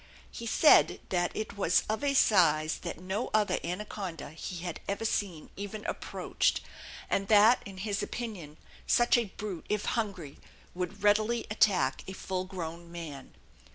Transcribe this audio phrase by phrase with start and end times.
[0.31, 5.05] He said that it was of a size that no other anaconda he had ever
[5.05, 6.61] seen even approached,
[7.07, 10.39] and that in his opinion such a brute if hungry
[10.73, 13.35] would readily attack a full grown man.